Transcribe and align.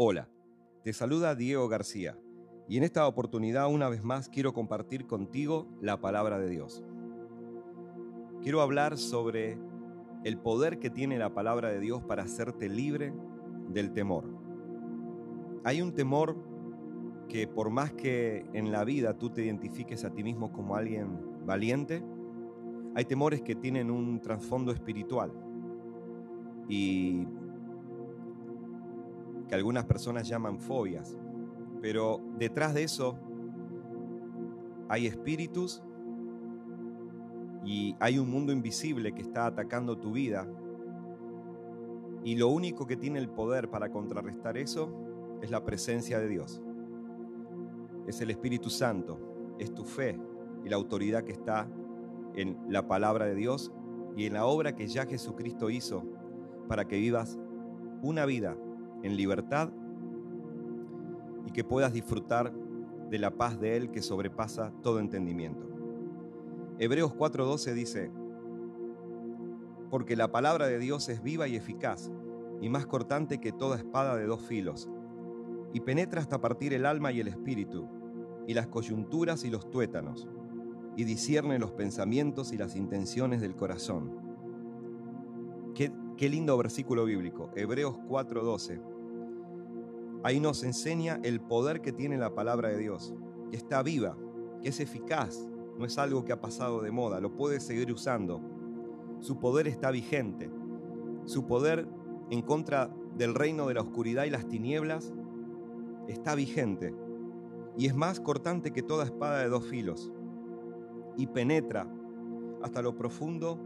Hola, 0.00 0.28
te 0.84 0.92
saluda 0.92 1.34
Diego 1.34 1.66
García 1.66 2.16
y 2.68 2.76
en 2.76 2.84
esta 2.84 3.08
oportunidad 3.08 3.68
una 3.68 3.88
vez 3.88 4.04
más 4.04 4.28
quiero 4.28 4.54
compartir 4.54 5.08
contigo 5.08 5.66
la 5.80 6.00
palabra 6.00 6.38
de 6.38 6.48
Dios. 6.48 6.84
Quiero 8.40 8.60
hablar 8.60 8.96
sobre 8.96 9.58
el 10.22 10.38
poder 10.38 10.78
que 10.78 10.88
tiene 10.88 11.18
la 11.18 11.34
palabra 11.34 11.70
de 11.70 11.80
Dios 11.80 12.04
para 12.04 12.22
hacerte 12.22 12.68
libre 12.68 13.12
del 13.70 13.92
temor. 13.92 14.26
Hay 15.64 15.82
un 15.82 15.92
temor 15.92 16.36
que 17.28 17.48
por 17.48 17.68
más 17.68 17.92
que 17.92 18.46
en 18.52 18.70
la 18.70 18.84
vida 18.84 19.18
tú 19.18 19.30
te 19.30 19.44
identifiques 19.44 20.04
a 20.04 20.14
ti 20.14 20.22
mismo 20.22 20.52
como 20.52 20.76
alguien 20.76 21.44
valiente, 21.44 22.04
hay 22.94 23.04
temores 23.04 23.42
que 23.42 23.56
tienen 23.56 23.90
un 23.90 24.20
trasfondo 24.20 24.70
espiritual. 24.70 25.32
Y 26.68 27.26
que 29.48 29.54
algunas 29.54 29.86
personas 29.86 30.28
llaman 30.28 30.60
fobias, 30.60 31.16
pero 31.80 32.20
detrás 32.38 32.74
de 32.74 32.82
eso 32.84 33.18
hay 34.88 35.06
espíritus 35.06 35.82
y 37.64 37.96
hay 38.00 38.18
un 38.18 38.30
mundo 38.30 38.52
invisible 38.52 39.12
que 39.12 39.22
está 39.22 39.46
atacando 39.46 39.98
tu 39.98 40.12
vida. 40.12 40.46
Y 42.24 42.36
lo 42.36 42.48
único 42.48 42.86
que 42.86 42.96
tiene 42.96 43.18
el 43.18 43.28
poder 43.28 43.70
para 43.70 43.90
contrarrestar 43.90 44.56
eso 44.56 44.90
es 45.42 45.50
la 45.50 45.64
presencia 45.64 46.18
de 46.18 46.28
Dios. 46.28 46.62
Es 48.06 48.20
el 48.20 48.30
Espíritu 48.30 48.70
Santo, 48.70 49.18
es 49.58 49.74
tu 49.74 49.84
fe 49.84 50.18
y 50.64 50.68
la 50.68 50.76
autoridad 50.76 51.24
que 51.24 51.32
está 51.32 51.68
en 52.34 52.58
la 52.68 52.86
palabra 52.86 53.26
de 53.26 53.34
Dios 53.34 53.72
y 54.16 54.26
en 54.26 54.34
la 54.34 54.46
obra 54.46 54.74
que 54.74 54.86
ya 54.86 55.06
Jesucristo 55.06 55.70
hizo 55.70 56.04
para 56.68 56.86
que 56.86 56.96
vivas 56.96 57.38
una 58.02 58.24
vida 58.26 58.56
en 59.02 59.16
libertad 59.16 59.70
y 61.46 61.52
que 61.52 61.64
puedas 61.64 61.92
disfrutar 61.92 62.52
de 63.10 63.18
la 63.18 63.30
paz 63.30 63.58
de 63.58 63.76
Él 63.76 63.90
que 63.90 64.02
sobrepasa 64.02 64.72
todo 64.82 64.98
entendimiento. 65.00 65.66
Hebreos 66.78 67.14
4:12 67.14 67.74
dice, 67.74 68.10
porque 69.90 70.16
la 70.16 70.30
palabra 70.30 70.66
de 70.66 70.78
Dios 70.78 71.08
es 71.08 71.22
viva 71.22 71.48
y 71.48 71.56
eficaz, 71.56 72.10
y 72.60 72.68
más 72.68 72.86
cortante 72.86 73.38
que 73.38 73.52
toda 73.52 73.76
espada 73.76 74.16
de 74.16 74.26
dos 74.26 74.42
filos, 74.42 74.88
y 75.72 75.80
penetra 75.80 76.20
hasta 76.20 76.40
partir 76.40 76.74
el 76.74 76.86
alma 76.86 77.12
y 77.12 77.20
el 77.20 77.28
espíritu, 77.28 77.88
y 78.46 78.54
las 78.54 78.66
coyunturas 78.66 79.44
y 79.44 79.50
los 79.50 79.70
tuétanos, 79.70 80.28
y 80.96 81.04
discierne 81.04 81.58
los 81.58 81.72
pensamientos 81.72 82.52
y 82.52 82.58
las 82.58 82.76
intenciones 82.76 83.40
del 83.40 83.54
corazón. 83.54 84.27
Qué, 86.18 86.28
lindo 86.28 86.58
versículo 86.58 87.04
bíblico, 87.04 87.48
Hebreos 87.54 87.96
4:12 88.08 88.80
Ahí 90.24 90.40
nos 90.40 90.64
enseña 90.64 91.20
el 91.22 91.40
poder 91.40 91.80
que 91.80 91.92
tiene 91.92 92.18
la 92.18 92.34
palabra 92.34 92.70
de 92.70 92.78
Dios, 92.78 93.14
que 93.52 93.56
está 93.56 93.84
viva, 93.84 94.18
que 94.60 94.70
es 94.70 94.80
eficaz, 94.80 95.48
no 95.78 95.84
es 95.84 95.96
algo 95.96 96.24
que 96.24 96.32
ha 96.32 96.40
pasado 96.40 96.82
de 96.82 96.90
moda, 96.90 97.20
lo 97.20 97.36
puedes 97.36 97.62
seguir 97.62 97.92
usando. 97.92 98.40
Su 99.20 99.38
poder 99.38 99.68
está 99.68 99.92
vigente. 99.92 100.50
Su 101.24 101.46
poder 101.46 101.86
en 102.30 102.42
contra 102.42 102.92
del 103.16 103.36
reino 103.36 103.68
de 103.68 103.74
la 103.74 103.82
oscuridad 103.82 104.24
y 104.24 104.30
las 104.30 104.48
tinieblas 104.48 105.14
está 106.08 106.34
vigente. 106.34 106.96
Y 107.76 107.86
es 107.86 107.94
más 107.94 108.18
cortante 108.18 108.72
que 108.72 108.82
toda 108.82 109.04
espada 109.04 109.38
de 109.38 109.48
dos 109.48 109.66
filos. 109.66 110.12
Y 111.16 111.28
penetra 111.28 111.88
hasta 112.60 112.82
lo 112.82 112.96
profundo 112.96 113.56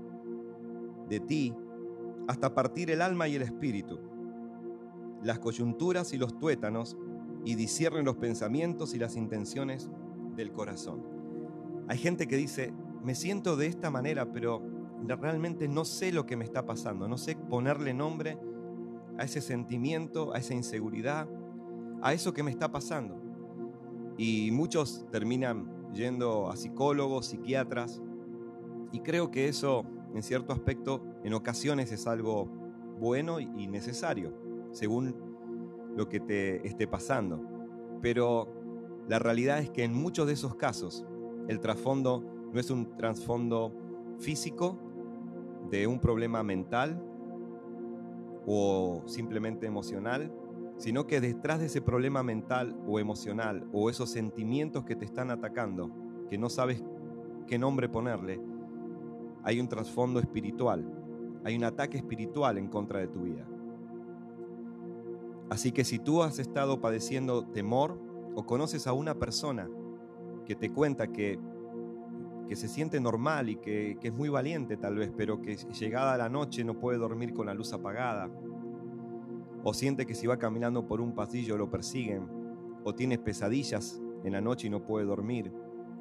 de 1.09 1.19
ti, 1.19 1.55
hasta 2.29 2.55
partir 2.55 2.91
el 2.91 3.03
alma 3.03 3.29
y 3.29 3.37
el 3.37 3.43
espíritu 3.43 4.13
las 5.23 5.39
coyunturas 5.39 6.13
y 6.13 6.19
los 6.19 6.39
tuétanos 6.39 6.97
y 7.45 7.55
disciernen 7.55 8.05
los 8.05 8.17
pensamientos 8.17 8.95
y 8.95 8.99
las 8.99 9.17
intenciones 9.17 9.91
del 10.37 10.53
corazón. 10.53 11.03
Hay 11.89 11.99
gente 11.99 12.27
que 12.27 12.37
dice, 12.37 12.73
me 13.03 13.15
siento 13.15 13.57
de 13.57 13.67
esta 13.67 13.91
manera, 13.91 14.33
pero 14.33 14.63
realmente 15.07 15.69
no 15.69 15.85
sé 15.85 16.13
lo 16.13 16.27
que 16.27 16.37
me 16.37 16.45
está 16.45 16.65
pasando, 16.65 17.09
no 17.09 17.19
sé 17.19 17.37
ponerle 17.37 17.95
nombre 17.95 18.39
a 19.19 19.25
ese 19.25 19.41
sentimiento, 19.41 20.33
a 20.35 20.39
esa 20.39 20.55
inseguridad, 20.55 21.29
a 22.01 22.13
eso 22.13 22.33
que 22.33 22.43
me 22.43 22.51
está 22.51 22.71
pasando. 22.71 23.21
Y 24.17 24.51
muchos 24.53 25.07
terminan 25.11 25.93
yendo 25.93 26.51
a 26.51 26.57
psicólogos, 26.57 27.27
psiquiatras, 27.27 28.01
y 28.93 29.01
creo 29.01 29.31
que 29.31 29.49
eso, 29.49 29.85
en 30.15 30.23
cierto 30.23 30.53
aspecto, 30.53 31.03
en 31.25 31.35
ocasiones 31.35 31.93
es 31.93 32.07
algo 32.07 32.47
bueno 32.99 33.41
y 33.41 33.67
necesario 33.67 34.33
según 34.73 35.15
lo 35.97 36.09
que 36.09 36.21
te 36.21 36.67
esté 36.67 36.87
pasando. 36.87 37.41
Pero 38.01 38.49
la 39.09 39.19
realidad 39.19 39.59
es 39.59 39.71
que 39.71 39.85
en 39.85 39.95
muchos 39.95 40.27
de 40.27 40.33
esos 40.33 40.55
casos 40.57 41.05
el 41.49 41.61
trasfondo 41.61 42.25
no 42.53 42.61
es 42.61 42.71
un 42.71 42.97
trasfondo 42.97 43.73
físico 44.19 44.79
de 45.71 45.87
un 45.87 46.01
problema 46.01 46.43
mental 46.43 47.03
o 48.47 49.03
simplemente 49.07 49.67
emocional, 49.67 50.33
sino 50.77 51.07
que 51.07 51.21
detrás 51.21 51.61
de 51.61 51.67
ese 51.67 51.81
problema 51.81 52.23
mental 52.23 52.77
o 52.87 52.99
emocional 52.99 53.67
o 53.73 53.89
esos 53.89 54.11
sentimientos 54.11 54.85
que 54.85 54.97
te 54.97 55.05
están 55.05 55.31
atacando, 55.31 55.91
que 56.29 56.39
no 56.39 56.49
sabes 56.49 56.83
qué 57.47 57.59
nombre 57.59 57.89
ponerle, 57.89 58.41
hay 59.45 59.61
un 59.61 59.69
trasfondo 59.69 60.21
espiritual, 60.21 60.85
hay 61.45 61.57
un 61.57 61.65
ataque 61.65 61.99
espiritual 61.99 62.59
en 62.59 62.69
contra 62.69 63.01
de 63.01 63.09
tu 63.09 63.23
vida. 63.23 63.47
Así 65.51 65.73
que 65.73 65.85
si 65.85 65.99
tú 65.99 66.23
has 66.23 66.39
estado 66.39 66.81
padeciendo 66.81 67.45
temor 67.47 68.01
o 68.35 68.47
conoces 68.47 68.87
a 68.87 68.93
una 68.93 69.19
persona 69.19 69.69
que 70.47 70.55
te 70.55 70.71
cuenta 70.71 71.09
que, 71.09 71.39
que 72.49 72.57
se 72.57 72.69
siente 72.69 73.01
normal 73.01 73.51
y 73.51 73.57
que, 73.57 73.99
que 74.01 74.09
es 74.09 74.15
muy 74.15 74.29
valiente 74.29 74.77
tal 74.77 74.97
vez, 74.97 75.13
pero 75.17 75.43
que 75.43 75.57
llegada 75.57 76.17
la 76.17 76.29
noche 76.29 76.65
no 76.65 76.79
puede 76.79 76.99
dormir 76.99 77.35
con 77.35 77.47
la 77.47 77.55
luz 77.55 77.73
apagada, 77.73 78.31
o 79.65 79.75
siente 79.75 80.07
que 80.07 80.15
si 80.15 80.27
va 80.27 80.39
caminando 80.39 80.87
por 80.87 81.01
un 81.01 81.15
pasillo 81.15 81.57
lo 81.57 81.71
persiguen, 81.71 82.29
o 82.85 82.95
tiene 82.95 83.19
pesadillas 83.19 84.01
en 84.25 84.33
la 84.33 84.41
noche 84.41 84.67
y 84.67 84.71
no 84.71 84.85
puede 84.85 85.07
dormir, 85.07 85.53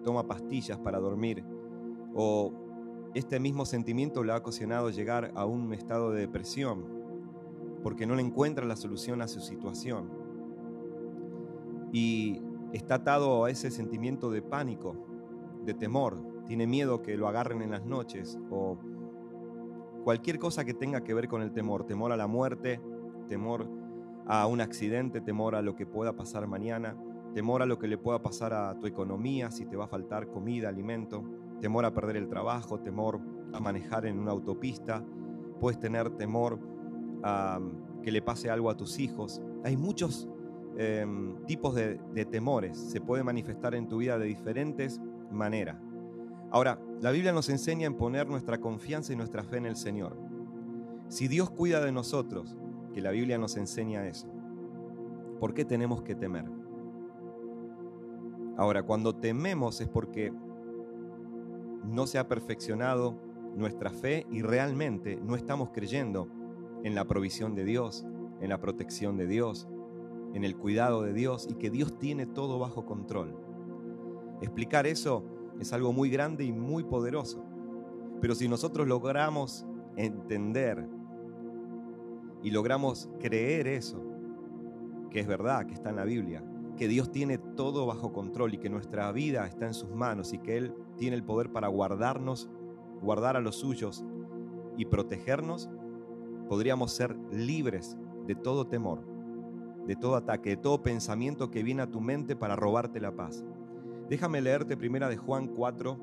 toma 0.03 0.25
pastillas 0.28 0.80
para 0.80 1.00
dormir, 1.00 1.44
o 2.13 2.71
este 3.14 3.40
mismo 3.40 3.66
sentimiento 3.66 4.24
le 4.24 4.32
ha 4.32 4.38
ocasionado 4.38 4.90
llegar 4.90 5.32
a 5.36 5.46
un 5.46 5.74
estado 5.74 6.12
de 6.12 6.22
depresión 6.22 7.02
porque 7.84 8.06
no 8.06 8.16
le 8.16 8.22
encuentra 8.22 8.66
la 8.66 8.76
solución 8.76 9.22
a 9.22 9.28
su 9.28 9.40
situación. 9.42 10.10
Y 11.92 12.42
está 12.74 12.96
atado 12.96 13.46
a 13.46 13.50
ese 13.50 13.72
sentimiento 13.72 14.32
de 14.32 14.42
pánico, 14.42 14.96
de 15.66 15.74
temor, 15.74 16.18
tiene 16.46 16.68
miedo 16.68 17.02
que 17.02 17.18
lo 17.18 17.28
agarren 17.28 17.62
en 17.62 17.72
las 17.72 17.86
noches 17.86 18.40
o 18.50 18.78
cualquier 20.04 20.40
cosa 20.40 20.66
que 20.66 20.74
tenga 20.74 21.04
que 21.04 21.14
ver 21.14 21.28
con 21.28 21.42
el 21.42 21.52
temor, 21.52 21.86
temor 21.86 22.12
a 22.12 22.18
la 22.18 22.28
muerte, 22.28 22.82
temor 23.28 23.68
a 24.26 24.48
un 24.48 24.62
accidente, 24.62 25.22
temor 25.22 25.56
a 25.56 25.62
lo 25.62 25.76
que 25.76 25.86
pueda 25.86 26.14
pasar 26.14 26.48
mañana, 26.48 26.96
temor 27.34 27.62
a 27.62 27.66
lo 27.66 27.78
que 27.78 27.88
le 27.88 27.98
pueda 27.98 28.22
pasar 28.22 28.54
a 28.54 28.78
tu 28.80 28.88
economía, 28.88 29.52
si 29.52 29.66
te 29.66 29.76
va 29.76 29.86
a 29.86 29.88
faltar 29.88 30.28
comida, 30.28 30.70
alimento, 30.70 31.24
temor 31.62 31.86
a 31.86 31.94
perder 31.94 32.18
el 32.18 32.28
trabajo, 32.28 32.80
temor 32.80 33.22
a 33.54 33.60
manejar 33.60 34.06
en 34.06 34.20
una 34.20 34.32
autopista, 34.32 35.04
puedes 35.60 35.80
tener 35.80 36.10
temor 36.18 36.60
que 38.02 38.12
le 38.12 38.22
pase 38.22 38.50
algo 38.50 38.70
a 38.70 38.76
tus 38.76 39.00
hijos. 39.00 39.42
Hay 39.64 39.78
muchos 39.78 40.28
em, 40.78 41.38
tipos 41.46 41.76
de, 41.76 42.00
de 42.14 42.26
temores, 42.26 42.78
se 42.78 43.00
puede 43.00 43.24
manifestar 43.24 43.76
en 43.76 43.88
tu 43.88 43.98
vida 43.98 44.18
de 44.18 44.26
diferentes 44.26 45.00
maneras. 45.32 45.78
Ahora, 46.50 46.80
la 47.00 47.12
Biblia 47.12 47.32
nos 47.32 47.48
enseña 47.50 47.88
en 47.88 47.96
poner 47.96 48.28
nuestra 48.28 48.60
confianza 48.60 49.14
y 49.14 49.16
nuestra 49.16 49.44
fe 49.44 49.58
en 49.58 49.68
el 49.68 49.76
Señor. 49.76 50.18
Si 51.08 51.28
Dios 51.28 51.50
cuida 51.52 51.84
de 51.84 51.92
nosotros, 51.92 52.58
que 52.94 53.02
la 53.02 53.12
Biblia 53.12 53.38
nos 53.38 53.56
enseña 53.56 54.08
eso, 54.08 54.28
¿por 55.40 55.54
qué 55.54 55.64
tenemos 55.64 56.02
que 56.02 56.16
temer? 56.16 56.46
Ahora, 58.57 58.84
cuando 58.84 59.16
tememos 59.16 59.80
es 59.80 59.88
porque 59.88 60.34
no 61.83 62.07
se 62.07 62.19
ha 62.19 62.28
perfeccionado 62.28 63.19
nuestra 63.56 63.92
fe 63.92 64.25
y 64.31 64.42
realmente 64.42 65.19
no 65.22 65.36
estamos 65.36 65.69
creyendo 65.69 66.28
en 66.83 66.95
la 66.95 67.06
provisión 67.06 67.56
de 67.56 67.66
Dios, 67.66 68.06
en 68.39 68.50
la 68.50 68.60
protección 68.60 69.18
de 69.18 69.28
Dios, 69.28 69.68
en 70.33 70.44
el 70.44 70.56
cuidado 70.56 71.04
de 71.04 71.13
Dios 71.13 71.48
y 71.50 71.56
que 71.56 71.69
Dios 71.69 71.98
tiene 72.00 72.25
todo 72.25 72.60
bajo 72.60 72.86
control. 72.86 73.36
Explicar 74.42 74.88
eso 74.88 75.25
es 75.60 75.74
algo 75.74 75.94
muy 75.94 76.10
grande 76.10 76.44
y 76.44 76.51
muy 76.51 76.83
poderoso. 76.83 77.44
Pero 78.22 78.36
si 78.36 78.48
nosotros 78.48 78.88
logramos 78.88 79.66
entender 79.95 80.88
y 82.42 82.51
logramos 82.51 83.10
creer 83.19 83.68
eso, 83.68 84.01
que 85.10 85.19
es 85.19 85.28
verdad, 85.28 85.66
que 85.66 85.74
está 85.74 85.89
en 85.89 85.98
la 85.98 86.06
Biblia, 86.06 86.44
que 86.81 86.88
Dios 86.88 87.12
tiene 87.12 87.38
todo 87.38 87.86
bajo 87.86 88.12
control 88.12 88.56
y 88.56 88.57
que 88.57 88.68
nuestra 88.68 89.12
vida 89.12 89.45
está 89.45 89.68
en 89.68 89.75
sus 89.75 89.92
manos 89.92 90.33
y 90.33 90.39
que 90.39 90.57
Él 90.57 90.74
tiene 90.98 91.16
el 91.16 91.24
poder 91.24 91.51
para 91.51 91.68
guardarnos, 91.68 92.50
guardar 93.04 93.38
a 93.38 93.39
los 93.39 93.57
suyos 93.57 94.04
y 94.78 94.86
protegernos, 94.86 95.69
podríamos 96.50 96.92
ser 96.92 97.16
libres 97.31 98.00
de 98.25 98.33
todo 98.33 98.66
temor. 98.66 99.06
de 99.86 99.95
todo 99.95 100.16
ataque, 100.16 100.50
de 100.50 100.57
todo 100.57 100.81
pensamiento 100.81 101.51
que 101.51 101.62
viene 101.62 101.83
a 101.83 101.92
tu 101.92 102.01
mente 102.01 102.36
para 102.36 102.56
robarte 102.56 103.00
la 103.00 103.16
paz. 103.16 103.45
Déjame 104.10 104.42
leerte 104.42 104.75
primera 104.75 105.07
de 105.07 105.18
Juan 105.18 105.50
4, 105.50 106.00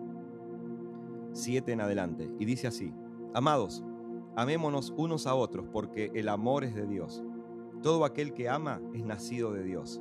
7 1.32 1.72
en 1.72 1.80
adelante. 1.80 2.30
Y 2.38 2.44
dice 2.44 2.68
así, 2.68 2.94
Amados, 3.34 3.82
amémonos 4.36 4.94
unos 4.96 5.26
a 5.26 5.34
otros 5.34 5.66
porque 5.72 6.12
el 6.14 6.28
amor 6.28 6.62
es 6.62 6.76
de 6.76 6.86
Dios. 6.86 7.24
Todo 7.82 8.04
aquel 8.04 8.32
que 8.32 8.48
ama 8.48 8.80
es 8.94 9.04
nacido 9.04 9.52
de 9.52 9.64
Dios 9.64 10.00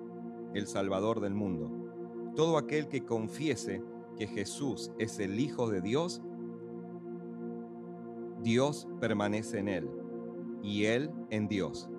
el 0.53 0.67
Salvador 0.67 1.19
del 1.19 1.33
mundo. 1.33 1.71
Todo 2.35 2.57
aquel 2.57 2.87
que 2.87 3.05
confiese 3.05 3.83
que 4.17 4.27
Jesús 4.27 4.91
es 4.97 5.19
el 5.19 5.39
Hijo 5.39 5.69
de 5.69 5.81
Dios, 5.81 6.21
Dios 8.41 8.87
permanece 8.99 9.59
en 9.59 9.67
él 9.67 9.89
y 10.63 10.85
él 10.85 11.11
en 11.29 11.47
Dios. 11.47 11.89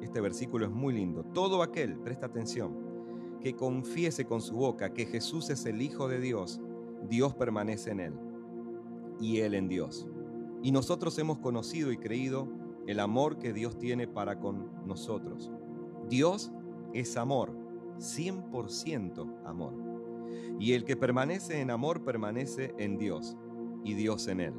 Este 0.00 0.20
versículo 0.20 0.66
es 0.66 0.72
muy 0.72 0.94
lindo. 0.94 1.24
Todo 1.32 1.62
aquel, 1.62 1.98
presta 1.98 2.26
atención, 2.26 2.76
que 3.40 3.54
confiese 3.54 4.24
con 4.24 4.40
su 4.40 4.54
boca 4.54 4.92
que 4.92 5.06
Jesús 5.06 5.50
es 5.50 5.66
el 5.66 5.82
Hijo 5.82 6.08
de 6.08 6.20
Dios, 6.20 6.60
Dios 7.08 7.34
permanece 7.34 7.90
en 7.90 8.00
él 8.00 8.14
y 9.20 9.38
él 9.38 9.54
en 9.54 9.68
Dios. 9.68 10.06
Y 10.62 10.72
nosotros 10.72 11.18
hemos 11.18 11.38
conocido 11.38 11.92
y 11.92 11.98
creído 11.98 12.48
el 12.86 13.00
amor 13.00 13.38
que 13.38 13.52
Dios 13.52 13.78
tiene 13.78 14.06
para 14.06 14.38
con 14.38 14.70
nosotros. 14.86 15.50
Dios 16.08 16.52
es 16.92 17.16
amor, 17.16 17.52
100% 18.02 19.46
amor. 19.46 19.74
Y 20.58 20.74
el 20.74 20.84
que 20.84 20.96
permanece 20.96 21.60
en 21.60 21.70
amor 21.70 22.04
permanece 22.04 22.74
en 22.78 22.98
Dios 22.98 23.36
y 23.84 23.94
Dios 23.94 24.28
en 24.28 24.40
él. 24.40 24.54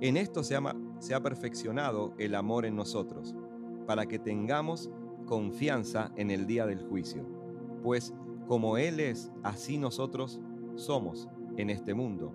En 0.00 0.16
esto 0.16 0.42
se, 0.42 0.54
ha 0.56 1.22
perfeccionado 1.22 2.14
el 2.18 2.34
amor 2.34 2.66
en 2.66 2.76
nosotros, 2.76 3.34
para 3.86 4.06
que 4.06 4.18
tengamos 4.18 4.90
confianza 5.26 6.12
en 6.16 6.30
el 6.30 6.46
día 6.46 6.66
del 6.66 6.82
juicio. 6.82 7.26
Pues 7.82 8.14
como 8.46 8.76
Él 8.76 9.00
es, 9.00 9.32
así 9.42 9.78
nosotros 9.78 10.40
somos 10.74 11.28
en 11.56 11.70
este 11.70 11.94
mundo. 11.94 12.32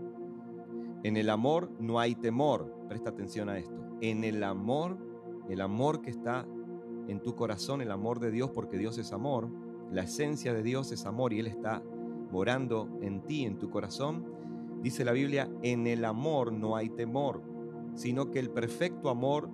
En 1.04 1.18
el 1.18 1.30
amor 1.30 1.72
no 1.80 2.00
hay 2.00 2.16
temor, 2.16 2.74
presta 2.88 3.12
atención 3.12 3.50
a 3.50 3.57
esto. 3.57 3.80
En 4.02 4.24
el 4.24 4.44
amor, 4.44 4.98
el 5.50 5.62
amor 5.62 6.02
que 6.02 6.10
está 6.10 6.48
en 7.07 7.22
tu 7.22 7.36
corazón, 7.36 7.81
el 7.81 7.92
amor 7.92 8.19
de 8.19 8.31
Dios, 8.31 8.52
porque 8.52 8.78
Dios 8.78 8.98
es 8.98 9.13
amor, 9.13 9.50
la 9.92 10.04
esencia 10.04 10.54
de 10.54 10.64
Dios 10.64 10.92
es 10.92 11.06
amor 11.06 11.34
y 11.34 11.40
Él 11.40 11.48
está 11.48 11.84
morando 12.32 12.90
en 13.02 13.22
ti, 13.26 13.46
en 13.46 13.58
tu 13.58 13.70
corazón, 13.70 14.26
dice 14.82 15.04
la 15.04 15.12
Biblia, 15.12 15.50
en 15.64 15.88
el 15.88 16.06
amor 16.06 16.54
no 16.54 16.76
hay 16.76 16.90
temor, 16.90 17.42
sino 17.96 18.32
que 18.32 18.40
el 18.40 18.50
perfecto 18.50 19.10
amor 19.10 19.50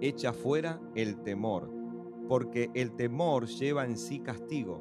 echa 0.00 0.32
fuera 0.32 0.80
el 0.94 1.22
temor, 1.22 1.70
porque 2.28 2.70
el 2.74 2.92
temor 2.92 3.46
lleva 3.46 3.84
en 3.84 3.96
sí 3.96 4.20
castigo, 4.20 4.80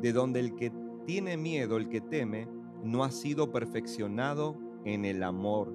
de 0.00 0.12
donde 0.12 0.40
el 0.40 0.54
que 0.54 0.72
tiene 1.06 1.36
miedo, 1.36 1.76
el 1.76 1.88
que 1.88 2.00
teme, 2.00 2.48
no 2.84 3.02
ha 3.02 3.10
sido 3.10 3.50
perfeccionado 3.50 4.56
en 4.84 5.04
el 5.04 5.22
amor. 5.22 5.72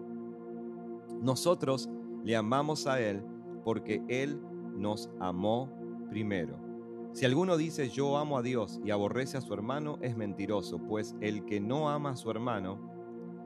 Nosotros 1.22 1.90
le 2.24 2.36
amamos 2.36 2.88
a 2.88 3.02
Él 3.02 3.24
porque 3.64 4.02
Él 4.08 4.40
nos 4.78 5.10
amó 5.20 5.70
primero. 6.10 6.73
Si 7.14 7.26
alguno 7.28 7.58
dice 7.58 7.90
yo 7.90 8.18
amo 8.18 8.40
a 8.40 8.42
Dios 8.42 8.82
y 8.84 8.90
aborrece 8.90 9.38
a 9.38 9.42
su 9.42 9.54
hermano, 9.54 10.00
es 10.02 10.18
mentiroso, 10.18 10.80
pues 10.80 11.16
el 11.22 11.46
que 11.46 11.62
no 11.62 11.92
ama 11.92 12.10
a 12.12 12.16
su 12.16 12.32
hermano, 12.32 12.80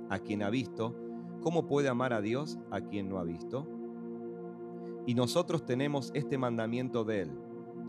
a 0.09 0.19
quien 0.19 0.41
ha 0.41 0.49
visto, 0.49 0.95
¿cómo 1.41 1.67
puede 1.67 1.89
amar 1.89 2.13
a 2.13 2.21
Dios 2.21 2.57
a 2.71 2.79
quien 2.79 3.09
no 3.09 3.19
ha 3.19 3.25
visto? 3.25 3.67
Y 5.05 5.15
nosotros 5.15 5.65
tenemos 5.65 6.11
este 6.13 6.37
mandamiento 6.37 7.03
de 7.03 7.23
él, 7.23 7.31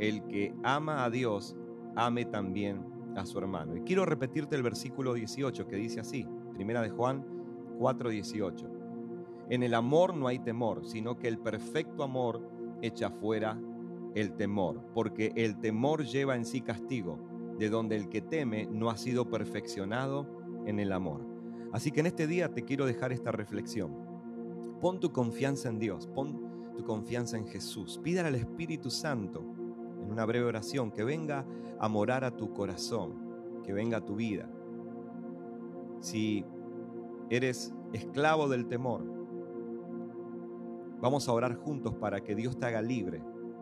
el 0.00 0.24
que 0.26 0.52
ama 0.64 1.04
a 1.04 1.10
Dios, 1.10 1.56
ame 1.94 2.24
también 2.24 2.84
a 3.16 3.24
su 3.24 3.38
hermano. 3.38 3.76
Y 3.76 3.82
quiero 3.82 4.04
repetirte 4.04 4.56
el 4.56 4.64
versículo 4.64 5.14
18 5.14 5.68
que 5.68 5.76
dice 5.76 6.00
así, 6.00 6.26
primera 6.54 6.82
de 6.82 6.90
Juan 6.90 7.24
4:18. 7.78 8.66
En 9.48 9.62
el 9.62 9.74
amor 9.74 10.12
no 10.16 10.26
hay 10.26 10.40
temor, 10.40 10.84
sino 10.84 11.16
que 11.16 11.28
el 11.28 11.38
perfecto 11.38 12.02
amor 12.02 12.42
echa 12.82 13.10
fuera 13.10 13.56
el 14.20 14.32
temor, 14.34 14.80
porque 14.94 15.32
el 15.36 15.58
temor 15.60 16.04
lleva 16.04 16.36
en 16.36 16.44
sí 16.44 16.60
castigo, 16.60 17.18
de 17.58 17.68
donde 17.68 17.96
el 17.96 18.08
que 18.08 18.20
teme 18.20 18.66
no 18.66 18.90
ha 18.90 18.96
sido 18.96 19.28
perfeccionado 19.28 20.26
en 20.66 20.78
el 20.78 20.92
amor. 20.92 21.26
Así 21.72 21.90
que 21.90 22.00
en 22.00 22.06
este 22.06 22.26
día 22.26 22.52
te 22.52 22.64
quiero 22.64 22.86
dejar 22.86 23.12
esta 23.12 23.32
reflexión. 23.32 23.92
Pon 24.80 25.00
tu 25.00 25.12
confianza 25.12 25.68
en 25.68 25.78
Dios, 25.78 26.06
pon 26.06 26.74
tu 26.76 26.84
confianza 26.84 27.36
en 27.36 27.46
Jesús. 27.46 28.00
Pídale 28.02 28.28
al 28.28 28.34
Espíritu 28.36 28.90
Santo 28.90 29.44
en 30.02 30.10
una 30.10 30.24
breve 30.24 30.46
oración 30.46 30.90
que 30.90 31.04
venga 31.04 31.44
a 31.78 31.88
morar 31.88 32.24
a 32.24 32.36
tu 32.36 32.52
corazón, 32.52 33.60
que 33.64 33.72
venga 33.72 33.98
a 33.98 34.04
tu 34.04 34.16
vida. 34.16 34.48
Si 36.00 36.44
eres 37.28 37.74
esclavo 37.92 38.48
del 38.48 38.66
temor, 38.66 39.02
vamos 41.00 41.28
a 41.28 41.32
orar 41.32 41.56
juntos 41.56 41.94
para 41.94 42.22
que 42.22 42.34
Dios 42.34 42.56
te 42.56 42.66
haga 42.66 42.80
libre 42.80 43.20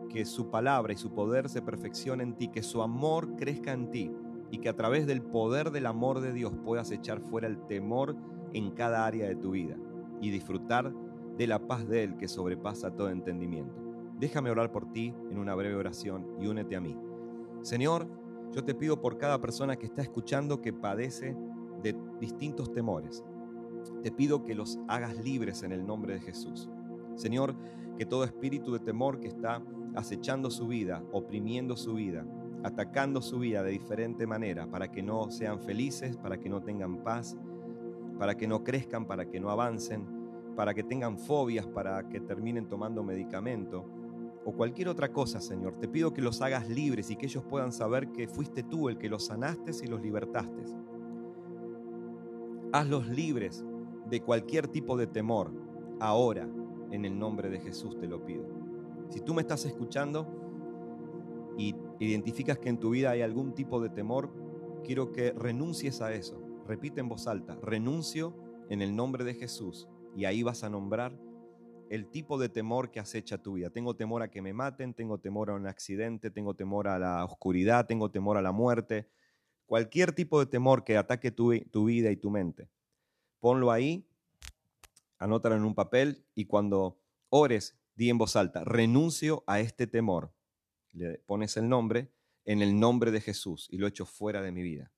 que 0.09 0.25
su 0.25 0.49
palabra 0.49 0.93
y 0.93 0.97
su 0.97 1.13
poder 1.13 1.49
se 1.49 1.61
perfeccione 1.61 2.23
en 2.23 2.33
ti, 2.33 2.47
que 2.47 2.63
su 2.63 2.81
amor 2.81 3.35
crezca 3.35 3.73
en 3.73 3.91
ti 3.91 4.11
y 4.51 4.59
que 4.59 4.69
a 4.69 4.75
través 4.75 5.07
del 5.07 5.21
poder 5.21 5.71
del 5.71 5.85
amor 5.85 6.21
de 6.21 6.33
Dios 6.33 6.53
puedas 6.63 6.91
echar 6.91 7.21
fuera 7.21 7.47
el 7.47 7.59
temor 7.67 8.15
en 8.53 8.71
cada 8.71 9.05
área 9.05 9.27
de 9.27 9.35
tu 9.35 9.51
vida 9.51 9.75
y 10.21 10.29
disfrutar 10.29 10.93
de 11.37 11.47
la 11.47 11.67
paz 11.67 11.87
de 11.87 12.03
Él 12.03 12.17
que 12.17 12.27
sobrepasa 12.27 12.95
todo 12.95 13.09
entendimiento. 13.09 13.75
Déjame 14.19 14.49
orar 14.49 14.71
por 14.71 14.91
ti 14.91 15.13
en 15.29 15.37
una 15.37 15.53
breve 15.53 15.75
oración 15.75 16.25
y 16.39 16.47
únete 16.47 16.75
a 16.75 16.81
mí. 16.81 16.97
Señor, 17.61 18.07
yo 18.51 18.63
te 18.63 18.73
pido 18.73 18.99
por 19.01 19.17
cada 19.17 19.39
persona 19.39 19.75
que 19.75 19.85
está 19.85 20.01
escuchando 20.01 20.61
que 20.61 20.73
padece 20.73 21.35
de 21.83 21.95
distintos 22.19 22.73
temores. 22.73 23.23
Te 24.03 24.11
pido 24.11 24.43
que 24.43 24.55
los 24.55 24.79
hagas 24.87 25.17
libres 25.23 25.63
en 25.63 25.71
el 25.71 25.85
nombre 25.85 26.15
de 26.15 26.21
Jesús. 26.21 26.69
Señor, 27.15 27.55
que 27.97 28.05
todo 28.05 28.23
espíritu 28.23 28.73
de 28.73 28.79
temor 28.79 29.19
que 29.19 29.27
está 29.27 29.61
acechando 29.97 30.51
su 30.51 30.67
vida, 30.67 31.03
oprimiendo 31.11 31.75
su 31.75 31.95
vida, 31.95 32.23
atacando 32.63 33.21
su 33.21 33.39
vida 33.39 33.63
de 33.63 33.71
diferente 33.71 34.27
manera 34.27 34.69
para 34.69 34.91
que 34.91 35.01
no 35.01 35.31
sean 35.31 35.59
felices, 35.59 36.15
para 36.17 36.37
que 36.39 36.49
no 36.49 36.61
tengan 36.61 37.03
paz, 37.03 37.35
para 38.19 38.35
que 38.35 38.47
no 38.47 38.63
crezcan, 38.63 39.07
para 39.07 39.27
que 39.27 39.39
no 39.39 39.49
avancen, 39.49 40.05
para 40.55 40.73
que 40.73 40.83
tengan 40.83 41.17
fobias, 41.17 41.65
para 41.65 42.07
que 42.09 42.19
terminen 42.19 42.67
tomando 42.67 43.03
medicamento 43.03 43.85
o 44.45 44.53
cualquier 44.53 44.87
otra 44.89 45.11
cosa, 45.11 45.41
Señor. 45.41 45.79
Te 45.79 45.87
pido 45.87 46.13
que 46.13 46.21
los 46.21 46.41
hagas 46.41 46.69
libres 46.69 47.09
y 47.09 47.15
que 47.15 47.25
ellos 47.25 47.43
puedan 47.43 47.71
saber 47.71 48.11
que 48.11 48.27
fuiste 48.27 48.63
tú 48.63 48.89
el 48.89 48.97
que 48.97 49.09
los 49.09 49.25
sanaste 49.25 49.71
y 49.83 49.87
los 49.87 50.01
libertaste. 50.01 50.63
Hazlos 52.71 53.07
libres 53.07 53.65
de 54.09 54.21
cualquier 54.21 54.67
tipo 54.67 54.95
de 54.95 55.07
temor, 55.07 55.51
ahora, 55.99 56.47
en 56.91 57.03
el 57.03 57.17
nombre 57.17 57.49
de 57.49 57.59
Jesús 57.59 57.97
te 57.99 58.07
lo 58.07 58.23
pido. 58.23 58.66
Si 59.09 59.21
tú 59.21 59.33
me 59.33 59.41
estás 59.41 59.65
escuchando 59.65 60.27
y 61.57 61.75
identificas 61.99 62.59
que 62.59 62.69
en 62.69 62.79
tu 62.79 62.91
vida 62.91 63.11
hay 63.11 63.21
algún 63.21 63.53
tipo 63.53 63.81
de 63.81 63.89
temor, 63.89 64.31
quiero 64.83 65.11
que 65.11 65.31
renuncies 65.31 66.01
a 66.01 66.13
eso. 66.13 66.41
Repite 66.67 66.99
en 66.99 67.09
voz 67.09 67.27
alta, 67.27 67.57
renuncio 67.61 68.35
en 68.69 68.81
el 68.81 68.95
nombre 68.95 69.23
de 69.23 69.33
Jesús. 69.33 69.87
Y 70.15 70.25
ahí 70.25 70.43
vas 70.43 70.63
a 70.63 70.69
nombrar 70.69 71.17
el 71.89 72.07
tipo 72.09 72.37
de 72.37 72.49
temor 72.49 72.91
que 72.91 72.99
acecha 72.99 73.41
tu 73.41 73.53
vida. 73.53 73.69
Tengo 73.69 73.95
temor 73.95 74.21
a 74.21 74.29
que 74.29 74.41
me 74.41 74.53
maten, 74.53 74.93
tengo 74.93 75.19
temor 75.19 75.49
a 75.49 75.53
un 75.53 75.67
accidente, 75.67 76.29
tengo 76.31 76.55
temor 76.55 76.87
a 76.87 76.99
la 76.99 77.23
oscuridad, 77.25 77.85
tengo 77.85 78.11
temor 78.11 78.37
a 78.37 78.41
la 78.41 78.51
muerte. 78.51 79.09
Cualquier 79.65 80.13
tipo 80.13 80.39
de 80.39 80.45
temor 80.45 80.83
que 80.83 80.97
ataque 80.97 81.31
tu, 81.31 81.49
vida 81.85 82.11
y 82.11 82.17
tu 82.17 82.29
mente. 82.29 82.69
Ponlo 83.39 83.71
ahí, 83.71 84.07
anótalo 85.17 85.55
en 85.55 85.63
un 85.63 85.75
papel 85.75 86.25
y 86.35 86.45
cuando 86.45 86.99
ores, 87.29 87.77
di 87.97 88.09
en 88.09 88.17
voz 88.17 88.35
alta, 88.35 88.63
renuncio 88.63 89.43
a 89.47 89.59
este 89.59 89.87
temor. 89.87 90.33
Le 90.91 91.17
pones 91.25 91.57
el 91.57 91.67
nombre 91.67 92.13
en 92.45 92.61
el 92.61 92.79
nombre 92.79 93.11
de 93.11 93.19
Jesús 93.19 93.67
y 93.71 93.77
lo 93.77 93.87
echo 93.87 94.05
fuera 94.05 94.41
de 94.41 94.51
mi 94.51 94.61
vida. 94.61 94.93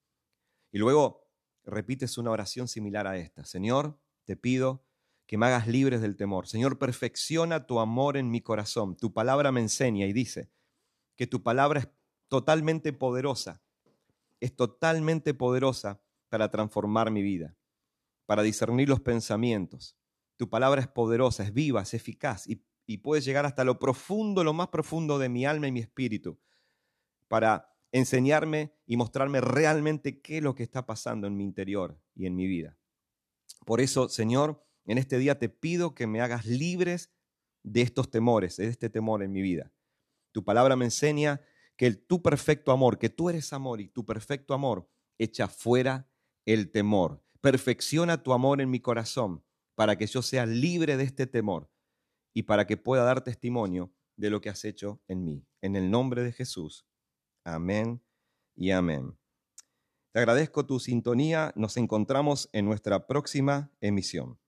Y 0.71 0.77
luego 0.77 1.25
repites 1.63 2.17
una 2.17 2.31
oración 2.31 2.67
similar 2.67 3.07
a 3.07 3.17
esta. 3.17 3.45
Señor, 3.45 3.97
te 4.25 4.35
pido 4.35 4.85
que 5.25 5.37
me 5.37 5.45
hagas 5.45 5.67
libres 5.67 6.01
del 6.01 6.17
temor. 6.17 6.47
Señor, 6.47 6.77
perfecciona 6.77 7.65
tu 7.65 7.79
amor 7.79 8.17
en 8.17 8.29
mi 8.29 8.41
corazón. 8.41 8.97
Tu 8.97 9.13
palabra 9.13 9.51
me 9.51 9.61
enseña 9.61 10.05
y 10.05 10.13
dice 10.13 10.51
que 11.15 11.25
tu 11.25 11.41
palabra 11.41 11.79
es 11.79 11.89
totalmente 12.27 12.91
poderosa. 12.91 13.63
Es 14.41 14.55
totalmente 14.55 15.33
poderosa 15.33 16.01
para 16.27 16.51
transformar 16.51 17.11
mi 17.11 17.21
vida, 17.21 17.57
para 18.25 18.43
discernir 18.43 18.89
los 18.89 18.99
pensamientos. 18.99 19.97
Tu 20.35 20.49
palabra 20.49 20.81
es 20.81 20.87
poderosa, 20.87 21.43
es 21.43 21.53
viva, 21.53 21.81
es 21.81 21.93
eficaz 21.93 22.47
y, 22.47 22.63
y 22.89 22.97
puede 22.97 23.21
llegar 23.21 23.45
hasta 23.45 23.63
lo 23.63 23.77
profundo, 23.77 24.43
lo 24.43 24.51
más 24.51 24.69
profundo 24.69 25.19
de 25.19 25.29
mi 25.29 25.45
alma 25.45 25.67
y 25.67 25.71
mi 25.71 25.79
espíritu, 25.79 26.39
para 27.27 27.71
enseñarme 27.91 28.73
y 28.87 28.97
mostrarme 28.97 29.41
realmente 29.41 30.21
qué 30.21 30.37
es 30.37 30.43
lo 30.43 30.55
que 30.55 30.63
está 30.63 30.87
pasando 30.87 31.27
en 31.27 31.37
mi 31.37 31.43
interior 31.43 32.01
y 32.15 32.25
en 32.25 32.35
mi 32.35 32.47
vida. 32.47 32.79
Por 33.63 33.79
eso, 33.79 34.09
Señor, 34.09 34.65
en 34.85 34.97
este 34.97 35.19
día 35.19 35.37
te 35.37 35.49
pido 35.49 35.93
que 35.93 36.07
me 36.07 36.19
hagas 36.19 36.47
libres 36.47 37.11
de 37.61 37.81
estos 37.81 38.09
temores, 38.09 38.57
de 38.57 38.65
este 38.65 38.89
temor 38.89 39.21
en 39.21 39.33
mi 39.33 39.43
vida. 39.43 39.71
Tu 40.31 40.43
palabra 40.43 40.75
me 40.75 40.85
enseña 40.85 41.41
que 41.77 41.85
el, 41.85 42.03
tu 42.03 42.23
perfecto 42.23 42.71
amor, 42.71 42.97
que 42.97 43.09
tú 43.09 43.29
eres 43.29 43.53
amor 43.53 43.81
y 43.81 43.89
tu 43.89 44.03
perfecto 44.03 44.55
amor 44.55 44.89
echa 45.19 45.47
fuera 45.47 46.09
el 46.43 46.71
temor. 46.71 47.23
Perfecciona 47.39 48.23
tu 48.23 48.33
amor 48.33 48.61
en 48.61 48.71
mi 48.71 48.79
corazón 48.79 49.43
para 49.75 49.95
que 49.95 50.07
yo 50.07 50.23
sea 50.23 50.47
libre 50.47 50.97
de 50.97 51.03
este 51.03 51.27
temor 51.27 51.69
y 52.39 52.43
para 52.43 52.65
que 52.65 52.77
pueda 52.77 53.03
dar 53.03 53.21
testimonio 53.21 53.93
de 54.15 54.29
lo 54.29 54.39
que 54.39 54.47
has 54.47 54.63
hecho 54.63 55.01
en 55.09 55.25
mí. 55.25 55.45
En 55.61 55.75
el 55.75 55.91
nombre 55.91 56.23
de 56.23 56.31
Jesús. 56.31 56.87
Amén 57.43 58.01
y 58.55 58.71
amén. 58.71 59.19
Te 60.13 60.19
agradezco 60.19 60.65
tu 60.65 60.79
sintonía. 60.79 61.51
Nos 61.57 61.75
encontramos 61.75 62.49
en 62.53 62.63
nuestra 62.63 63.07
próxima 63.07 63.73
emisión. 63.81 64.39